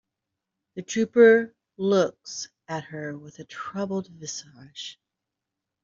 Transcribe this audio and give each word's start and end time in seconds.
The 0.73 0.81
trooper 0.81 1.53
looks 1.77 2.49
at 2.67 2.85
her 2.85 3.15
with 3.15 3.37
a 3.37 3.43
troubled 3.43 4.07
visage. 4.07 4.99